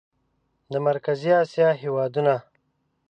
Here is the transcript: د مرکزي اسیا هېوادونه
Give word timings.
د 0.71 0.73
مرکزي 0.87 1.31
اسیا 1.43 1.69
هېوادونه 1.81 2.35